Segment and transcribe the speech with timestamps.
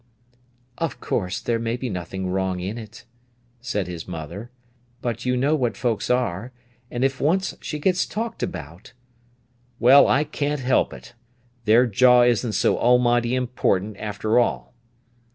[0.79, 3.05] "Of course, there may be nothing wrong in it,"
[3.59, 4.49] said his mother.
[4.99, 6.51] "But you know what folks are,
[6.89, 8.93] and if once she gets talked about—"
[9.79, 11.13] "Well, I can't help it.
[11.65, 14.73] Their jaw isn't so almighty important, after all."